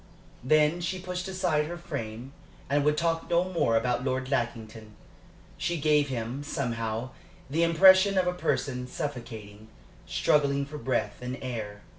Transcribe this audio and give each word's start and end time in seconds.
Then 0.43 0.81
she 0.81 0.97
pushed 0.97 1.27
aside 1.27 1.67
her 1.67 1.77
frame 1.77 2.33
and 2.71 2.83
would 2.83 2.97
talk 2.97 3.29
no 3.29 3.43
more 3.43 3.77
about 3.77 4.03
Lord 4.03 4.31
Lackington. 4.31 4.95
She 5.59 5.77
gave 5.77 6.07
him, 6.09 6.41
somehow, 6.43 7.11
the 7.51 7.61
impression 7.61 8.17
of 8.17 8.25
a 8.25 8.33
person 8.33 8.87
suffocating, 8.87 9.67
struggling 10.07 10.65
for 10.65 10.79
breath 10.79 11.17
and 11.21 11.37
air. 11.39 11.81